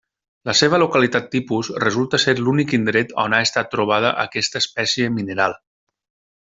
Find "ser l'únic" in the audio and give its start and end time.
2.25-2.75